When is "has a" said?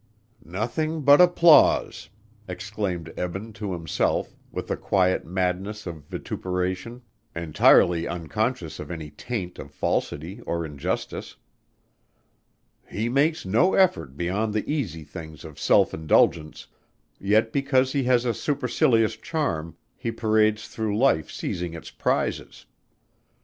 18.05-18.33